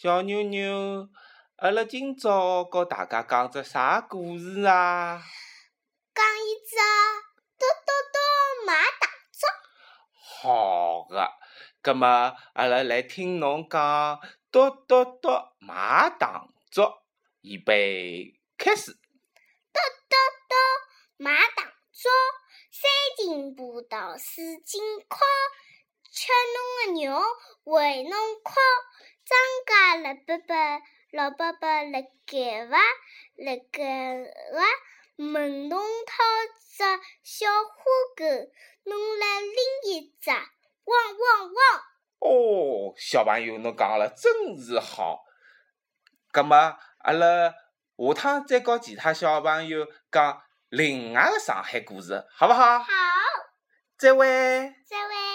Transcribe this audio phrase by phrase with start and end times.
[0.00, 1.08] 小妞妞，
[1.56, 5.20] 阿拉今朝教大家讲只啥故事啊？
[6.14, 6.76] 讲一只
[7.58, 9.48] 嘟嘟嘟买糖粥。
[10.14, 11.28] 好个，
[11.82, 14.20] 葛么阿拉来听侬讲
[14.52, 17.02] 嘟嘟嘟买糖粥，
[17.40, 18.92] 预备开始。
[18.92, 20.16] 嘟嘟
[20.48, 20.54] 嘟
[21.16, 22.08] 买糖粥，
[22.70, 25.18] 三斤葡萄四斤烤，
[26.12, 26.28] 吃
[27.06, 27.24] 侬个肉
[27.64, 28.12] 喂侬
[28.42, 28.52] 烤。
[29.28, 29.36] 张
[29.66, 30.56] 家绿伯伯，
[31.12, 32.78] 老伯伯辣盖伐？
[33.36, 34.64] 辣盖伐？
[35.16, 36.24] 问侬讨
[36.56, 36.84] 只
[37.22, 37.84] 小花
[38.16, 38.24] 狗，
[38.84, 40.38] 侬来拎一只，汪
[41.18, 41.58] 汪汪！
[42.20, 45.24] 哦，小朋友，侬讲了真是好。
[46.32, 52.78] 葛末阿拉下趟再教其他小朋友讲另外个上海故事，好勿好？
[52.78, 52.86] 好，
[53.98, 54.26] 再会。
[54.88, 55.27] 再会。